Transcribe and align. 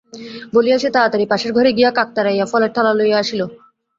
বলিয়া 0.53 0.77
সে 0.79 0.89
তাড়াতাড়ি 0.95 1.25
পাশের 1.31 1.51
ঘরে 1.57 1.71
গিয়া 1.77 1.91
কাক 1.97 2.09
তাড়াইয়া 2.15 2.45
ফলের 2.51 2.71
থালা 2.75 2.91
লইয়া 2.99 3.17
আসিল। 3.23 3.41